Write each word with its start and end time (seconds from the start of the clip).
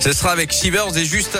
Ce 0.00 0.12
sera 0.12 0.32
avec 0.32 0.52
Shivers 0.52 0.96
et 0.96 1.04
juste... 1.04 1.38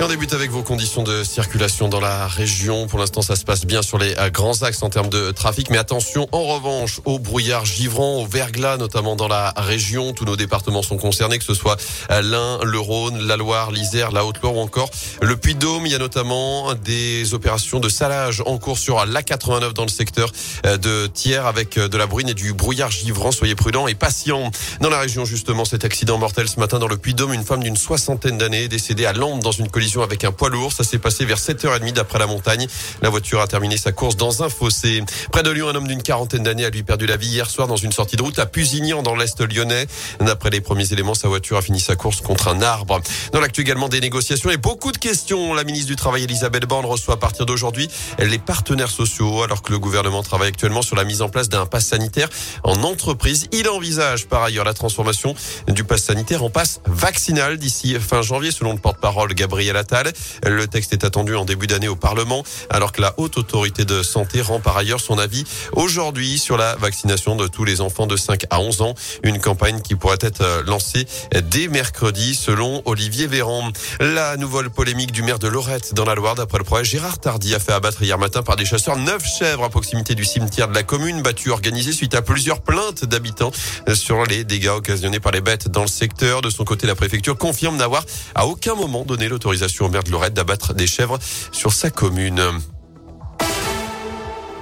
Et 0.00 0.02
on 0.02 0.08
débute 0.08 0.32
avec 0.32 0.50
vos 0.50 0.64
conditions 0.64 1.04
de 1.04 1.22
circulation 1.22 1.88
dans 1.88 2.00
la 2.00 2.26
région. 2.26 2.88
Pour 2.88 2.98
l'instant, 2.98 3.22
ça 3.22 3.36
se 3.36 3.44
passe 3.44 3.64
bien 3.64 3.80
sur 3.80 3.96
les 3.96 4.16
euh, 4.18 4.28
grands 4.28 4.62
axes 4.62 4.82
en 4.82 4.90
termes 4.90 5.08
de 5.08 5.30
trafic. 5.30 5.70
Mais 5.70 5.78
attention, 5.78 6.26
en 6.32 6.42
revanche, 6.42 7.00
au 7.04 7.20
brouillard 7.20 7.64
givrant, 7.64 8.16
au 8.20 8.26
verglas, 8.26 8.76
notamment 8.76 9.14
dans 9.14 9.28
la 9.28 9.52
région. 9.56 10.12
Tous 10.12 10.24
nos 10.24 10.34
départements 10.34 10.82
sont 10.82 10.96
concernés, 10.96 11.38
que 11.38 11.44
ce 11.44 11.54
soit 11.54 11.80
euh, 12.10 12.22
l'Ain, 12.22 12.58
le 12.64 12.78
Rhône, 12.80 13.20
la 13.20 13.36
Loire, 13.36 13.70
l'Isère, 13.70 14.10
la 14.10 14.24
Haute-Loire 14.24 14.56
ou 14.56 14.60
encore 14.60 14.90
le 15.22 15.36
Puy-de-Dôme. 15.36 15.86
Il 15.86 15.92
y 15.92 15.94
a 15.94 15.98
notamment 15.98 16.74
des 16.74 17.32
opérations 17.32 17.78
de 17.78 17.88
salage 17.88 18.42
en 18.46 18.58
cours 18.58 18.78
sur 18.78 19.06
l'A89 19.06 19.74
dans 19.74 19.84
le 19.84 19.88
secteur 19.88 20.32
euh, 20.66 20.76
de 20.76 21.06
Thiers 21.06 21.36
avec 21.36 21.78
de 21.78 21.96
la 21.96 22.08
bruine 22.08 22.30
et 22.30 22.34
du 22.34 22.52
brouillard 22.52 22.90
givrant. 22.90 23.30
Soyez 23.30 23.54
prudents 23.54 23.86
et 23.86 23.94
patients. 23.94 24.50
Dans 24.80 24.90
la 24.90 24.98
région, 24.98 25.24
justement, 25.24 25.64
cet 25.64 25.84
accident 25.84 26.18
mortel 26.18 26.48
ce 26.48 26.58
matin 26.58 26.80
dans 26.80 26.88
le 26.88 26.96
Puy-de-Dôme, 26.96 27.32
une 27.32 27.44
femme 27.44 27.62
d'une 27.62 27.76
soixantaine 27.76 28.38
d'années 28.38 28.66
décédée 28.66 29.06
à 29.06 29.12
Londres 29.12 29.44
dans 29.44 29.52
une 29.52 29.68
avec 30.02 30.24
un 30.24 30.32
poids 30.32 30.48
lourd. 30.48 30.72
Ça 30.72 30.82
s'est 30.82 30.98
passé 30.98 31.24
vers 31.24 31.38
7h30 31.38 31.92
d'après 31.92 32.18
la 32.18 32.26
montagne. 32.26 32.66
La 33.02 33.10
voiture 33.10 33.40
a 33.40 33.46
terminé 33.46 33.76
sa 33.76 33.92
course 33.92 34.16
dans 34.16 34.42
un 34.42 34.48
fossé. 34.48 35.02
Près 35.30 35.42
de 35.42 35.50
Lyon, 35.50 35.68
un 35.68 35.74
homme 35.74 35.86
d'une 35.86 36.02
quarantaine 36.02 36.42
d'années 36.42 36.64
a 36.64 36.70
lui 36.70 36.82
perdu 36.82 37.06
la 37.06 37.16
vie 37.16 37.28
hier 37.28 37.48
soir 37.50 37.68
dans 37.68 37.76
une 37.76 37.92
sortie 37.92 38.16
de 38.16 38.22
route 38.22 38.38
à 38.38 38.46
Pusignan 38.46 39.02
dans 39.02 39.14
l'Est 39.14 39.40
lyonnais. 39.40 39.86
D'après 40.20 40.50
les 40.50 40.60
premiers 40.60 40.90
éléments, 40.92 41.14
sa 41.14 41.28
voiture 41.28 41.58
a 41.58 41.62
fini 41.62 41.80
sa 41.80 41.96
course 41.96 42.20
contre 42.20 42.48
un 42.48 42.62
arbre. 42.62 43.00
Dans 43.32 43.40
l'actu 43.40 43.60
également 43.60 43.88
des 43.88 44.00
négociations 44.00 44.50
et 44.50 44.56
beaucoup 44.56 44.92
de 44.92 44.98
questions. 44.98 45.52
La 45.54 45.64
ministre 45.64 45.88
du 45.88 45.96
Travail 45.96 46.24
Elisabeth 46.24 46.64
Borne 46.64 46.86
reçoit 46.86 47.14
à 47.14 47.18
partir 47.18 47.46
d'aujourd'hui 47.46 47.88
les 48.18 48.38
partenaires 48.38 48.90
sociaux 48.90 49.42
alors 49.42 49.62
que 49.62 49.72
le 49.72 49.78
gouvernement 49.78 50.22
travaille 50.22 50.48
actuellement 50.48 50.82
sur 50.82 50.96
la 50.96 51.04
mise 51.04 51.20
en 51.20 51.28
place 51.28 51.48
d'un 51.48 51.66
pass 51.66 51.86
sanitaire 51.86 52.28
en 52.62 52.82
entreprise. 52.82 53.46
Il 53.52 53.68
envisage 53.68 54.26
par 54.26 54.42
ailleurs 54.42 54.64
la 54.64 54.74
transformation 54.74 55.34
du 55.68 55.84
pass 55.84 56.04
sanitaire 56.04 56.42
en 56.42 56.50
passe 56.50 56.80
vaccinal 56.86 57.58
d'ici 57.58 57.96
fin 58.00 58.22
janvier 58.22 58.50
selon 58.50 58.72
le 58.72 58.78
porte-parole 58.78 59.34
Gabriel 59.34 59.73
Attal. 59.76 60.12
Le 60.44 60.66
texte 60.66 60.92
est 60.92 61.04
attendu 61.04 61.34
en 61.34 61.44
début 61.44 61.66
d'année 61.66 61.88
au 61.88 61.96
Parlement, 61.96 62.42
alors 62.70 62.92
que 62.92 63.00
la 63.00 63.14
haute 63.16 63.38
autorité 63.38 63.84
de 63.84 64.02
santé 64.02 64.40
rend 64.40 64.60
par 64.60 64.76
ailleurs 64.76 65.00
son 65.00 65.18
avis 65.18 65.44
aujourd'hui 65.72 66.38
sur 66.38 66.56
la 66.56 66.76
vaccination 66.76 67.36
de 67.36 67.46
tous 67.46 67.64
les 67.64 67.80
enfants 67.80 68.06
de 68.06 68.16
5 68.16 68.44
à 68.50 68.60
11 68.60 68.82
ans. 68.82 68.94
Une 69.22 69.40
campagne 69.40 69.80
qui 69.80 69.94
pourrait 69.94 70.18
être 70.20 70.62
lancée 70.66 71.06
dès 71.50 71.68
mercredi, 71.68 72.34
selon 72.34 72.82
Olivier 72.84 73.26
Véran. 73.26 73.70
La 74.00 74.36
nouvelle 74.36 74.70
polémique 74.70 75.12
du 75.12 75.22
maire 75.22 75.38
de 75.38 75.48
Lorette 75.48 75.94
dans 75.94 76.04
la 76.04 76.14
Loire, 76.14 76.34
d'après 76.34 76.58
le 76.58 76.64
projet, 76.64 76.84
Gérard 76.84 77.18
Tardy 77.18 77.54
a 77.54 77.60
fait 77.60 77.72
abattre 77.72 78.02
hier 78.02 78.18
matin 78.18 78.42
par 78.42 78.56
des 78.56 78.64
chasseurs 78.64 78.96
neuf 78.96 79.24
chèvres 79.38 79.64
à 79.64 79.70
proximité 79.70 80.14
du 80.14 80.24
cimetière 80.24 80.68
de 80.68 80.74
la 80.74 80.82
commune, 80.82 81.22
battu 81.22 81.50
organisé 81.50 81.92
suite 81.92 82.14
à 82.14 82.22
plusieurs 82.22 82.60
plaintes 82.60 83.04
d'habitants 83.04 83.52
sur 83.94 84.24
les 84.24 84.44
dégâts 84.44 84.68
occasionnés 84.68 85.20
par 85.20 85.32
les 85.32 85.40
bêtes 85.40 85.68
dans 85.68 85.82
le 85.82 85.88
secteur. 85.88 86.42
De 86.42 86.50
son 86.50 86.64
côté, 86.64 86.86
la 86.86 86.94
préfecture 86.94 87.36
confirme 87.36 87.76
n'avoir 87.76 88.04
à 88.34 88.46
aucun 88.46 88.74
moment 88.74 89.04
donné 89.04 89.28
l'autorisation 89.28 89.63
au 89.80 89.88
maire 89.88 90.04
de 90.04 90.10
Lorette 90.10 90.34
d'abattre 90.34 90.74
des 90.74 90.86
chèvres 90.86 91.18
sur 91.52 91.72
sa 91.72 91.90
commune. 91.90 92.42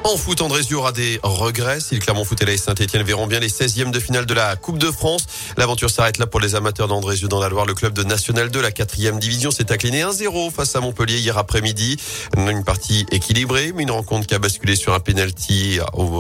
En 0.05 0.17
foot, 0.17 0.41
Andrézieux 0.41 0.79
aura 0.79 0.91
des 0.91 1.21
regrets. 1.23 1.79
Si 1.79 1.95
le 1.95 2.01
Clermont 2.01 2.25
Foot 2.25 2.43
et 2.43 2.45
la 2.45 2.57
Saint-Etienne 2.57 3.05
verront 3.05 3.29
bien 3.29 3.39
les 3.39 3.49
16e 3.49 3.93
de 3.93 4.01
finale 4.01 4.27
de 4.27 4.35
la 4.35 4.57
Coupe 4.57 4.79
de 4.79 4.91
France. 4.91 5.27
L'aventure 5.57 5.91
s'arrête 5.91 6.19
là 6.19 6.27
pour 6.27 6.41
les 6.41 6.57
amateurs 6.57 6.89
d'Andrézieux 6.89 7.29
dans 7.29 7.39
la 7.39 7.49
Loire. 7.49 7.67
Le 7.67 7.75
club 7.75 7.93
de 7.93 8.03
National 8.03 8.51
2, 8.51 8.61
la 8.61 8.73
quatrième 8.73 9.21
division, 9.21 9.53
s'est 9.53 9.71
incliné 9.71 10.03
1-0 10.03 10.51
face 10.51 10.75
à 10.75 10.81
Montpellier 10.81 11.19
hier 11.19 11.39
après-midi. 11.39 11.99
Une 12.37 12.65
partie 12.65 13.07
équilibrée, 13.13 13.73
mais 13.77 13.85
une 13.85 13.93
rencontre 13.93 14.27
qui 14.27 14.35
a 14.35 14.41
basculé 14.41 14.75
sur 14.75 14.93
un 14.93 15.01
penalty 15.01 15.79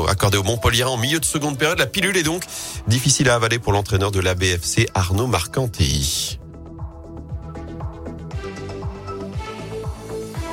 accordé 0.08 0.38
au 0.38 0.44
Montpellier 0.44 0.84
en 0.84 0.96
milieu 0.96 1.18
de 1.18 1.24
seconde 1.24 1.58
période. 1.58 1.78
La 1.78 1.86
pilule 1.86 2.16
est 2.16 2.22
donc 2.22 2.44
difficile 2.86 3.28
à 3.30 3.34
avaler 3.34 3.58
pour 3.58 3.72
l'entraîneur 3.72 4.12
de 4.12 4.20
la 4.20 4.34
BFC, 4.34 4.88
Arnaud 4.94 5.26
Marcanti. 5.26 6.38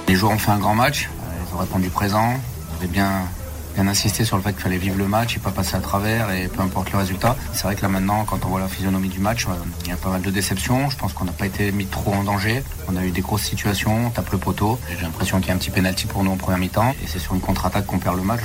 Les 0.09 0.15
joueurs 0.15 0.31
ont 0.31 0.39
fait 0.39 0.49
un 0.49 0.57
grand 0.57 0.73
match, 0.73 1.07
ils 1.47 1.55
ont 1.55 1.59
répondu 1.59 1.89
présent, 1.89 2.33
ils 2.33 2.77
avaient 2.77 2.91
bien, 2.91 3.27
bien 3.75 3.87
insisté 3.87 4.25
sur 4.25 4.37
le 4.37 4.41
fait 4.41 4.53
qu'il 4.53 4.61
fallait 4.63 4.79
vivre 4.79 4.97
le 4.97 5.07
match 5.07 5.35
et 5.35 5.39
pas 5.39 5.51
passer 5.51 5.75
à 5.75 5.81
travers 5.81 6.31
et 6.31 6.47
peu 6.47 6.63
importe 6.63 6.91
le 6.91 6.97
résultat. 6.97 7.35
C'est 7.53 7.65
vrai 7.65 7.75
que 7.75 7.83
là 7.83 7.89
maintenant, 7.89 8.25
quand 8.25 8.43
on 8.43 8.47
voit 8.47 8.59
la 8.59 8.67
physionomie 8.67 9.09
du 9.09 9.19
match, 9.19 9.45
euh, 9.45 9.51
il 9.83 9.89
y 9.89 9.91
a 9.91 9.97
pas 9.97 10.09
mal 10.09 10.23
de 10.23 10.31
déceptions. 10.31 10.89
Je 10.89 10.97
pense 10.97 11.13
qu'on 11.13 11.25
n'a 11.25 11.31
pas 11.31 11.45
été 11.45 11.71
mis 11.71 11.85
trop 11.85 12.11
en 12.11 12.23
danger. 12.23 12.63
On 12.87 12.95
a 12.95 13.05
eu 13.05 13.11
des 13.11 13.21
grosses 13.21 13.43
situations, 13.43 14.07
on 14.07 14.09
tape 14.09 14.31
le 14.31 14.39
poteau. 14.39 14.79
J'ai 14.89 15.03
l'impression 15.03 15.37
qu'il 15.41 15.49
y 15.49 15.51
a 15.51 15.53
un 15.53 15.59
petit 15.59 15.69
penalty 15.69 16.07
pour 16.07 16.23
nous 16.23 16.31
en 16.31 16.37
première 16.37 16.57
mi-temps 16.57 16.95
et 17.03 17.07
c'est 17.07 17.19
sur 17.19 17.35
une 17.35 17.41
contre-attaque 17.41 17.85
qu'on 17.85 17.99
perd 17.99 18.17
le 18.17 18.23
match. 18.23 18.41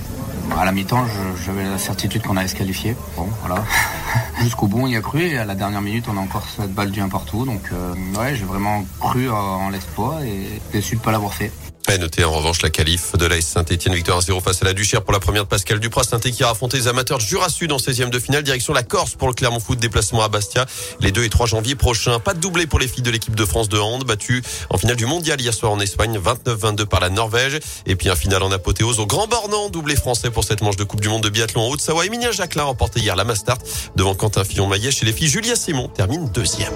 À 0.58 0.64
la 0.64 0.72
mi-temps, 0.72 1.04
j'avais 1.44 1.64
la 1.64 1.78
certitude 1.78 2.22
qu'on 2.22 2.36
allait 2.36 2.48
se 2.48 2.54
qualifier. 2.54 2.96
Bon, 3.16 3.28
voilà. 3.40 3.64
Jusqu'au 4.40 4.66
bout, 4.66 4.80
on 4.82 4.86
y 4.86 4.96
a 4.96 5.00
cru 5.00 5.22
et 5.22 5.38
à 5.38 5.44
la 5.44 5.54
dernière 5.54 5.80
minute, 5.80 6.06
on 6.08 6.16
a 6.16 6.20
encore 6.20 6.46
cette 6.48 6.72
balle 6.72 6.90
du 6.90 7.00
un 7.00 7.08
partout. 7.08 7.44
Donc, 7.44 7.70
euh, 7.72 7.94
ouais, 8.18 8.34
j'ai 8.34 8.44
vraiment 8.44 8.84
cru 9.00 9.30
en 9.30 9.68
l'espoir 9.70 10.22
et 10.22 10.60
déçu 10.72 10.94
de 10.94 11.00
ne 11.00 11.04
pas 11.04 11.12
l'avoir 11.12 11.34
fait. 11.34 11.52
Noter 11.92 12.24
en 12.24 12.32
revanche 12.32 12.60
la 12.62 12.70
qualif 12.70 13.12
de 13.16 13.24
l'AS 13.24 13.42
Saint-Etienne, 13.42 13.94
victoire 13.94 14.20
1-0 14.20 14.42
face 14.42 14.62
à 14.62 14.64
la 14.64 14.72
Duchère 14.72 15.02
pour 15.02 15.12
la 15.12 15.20
première 15.20 15.44
de 15.44 15.48
Pascal 15.48 15.78
Dupras. 15.78 16.02
saint 16.02 16.18
qui 16.18 16.42
a 16.42 16.50
affronté 16.50 16.76
les 16.76 16.88
amateurs 16.88 17.18
de 17.18 17.22
Jura 17.22 17.48
Sud 17.48 17.70
en 17.70 17.76
16e 17.76 18.10
de 18.10 18.18
finale. 18.18 18.42
Direction 18.42 18.72
la 18.72 18.82
Corse 18.82 19.14
pour 19.14 19.28
le 19.28 19.34
Clermont 19.34 19.60
Foot, 19.60 19.78
déplacement 19.78 20.22
à 20.24 20.28
Bastia 20.28 20.66
les 20.98 21.12
2 21.12 21.22
et 21.22 21.28
3 21.28 21.46
janvier 21.46 21.76
prochains. 21.76 22.18
Pas 22.18 22.34
de 22.34 22.40
doublé 22.40 22.66
pour 22.66 22.80
les 22.80 22.88
filles 22.88 23.04
de 23.04 23.12
l'équipe 23.12 23.36
de 23.36 23.44
France 23.44 23.68
de 23.68 23.78
hand, 23.78 24.02
battues 24.04 24.42
en 24.70 24.78
finale 24.78 24.96
du 24.96 25.06
mondial 25.06 25.40
hier 25.40 25.54
soir 25.54 25.70
en 25.70 25.78
Espagne, 25.78 26.18
29-22 26.18 26.86
par 26.86 26.98
la 26.98 27.10
Norvège. 27.10 27.60
Et 27.86 27.94
puis 27.94 28.08
un 28.08 28.16
final 28.16 28.42
en 28.42 28.50
apothéose 28.50 28.98
au 28.98 29.06
Grand 29.06 29.28
Bornand, 29.28 29.68
doublé 29.68 29.94
français 29.94 30.30
pour 30.30 30.42
cette 30.42 30.62
manche 30.62 30.76
de 30.76 30.84
Coupe 30.84 31.00
du 31.00 31.08
Monde 31.08 31.22
de 31.22 31.28
biathlon 31.28 31.62
en 31.62 31.68
Haute-Savoie. 31.68 32.06
Emilia 32.06 32.32
Jacquelin 32.32 32.64
remporté 32.64 32.98
hier 32.98 33.14
la 33.14 33.24
Mastart 33.24 33.58
devant 33.94 34.16
Quentin 34.16 34.42
Fillon-Maillet 34.42 34.90
chez 34.90 35.06
les 35.06 35.12
filles. 35.12 35.28
Julia 35.28 35.54
Simon 35.54 35.88
termine 35.88 36.28
deuxième. 36.32 36.74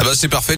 Ah 0.00 0.04
bah 0.04 0.10
c'est 0.14 0.28
parfait. 0.28 0.46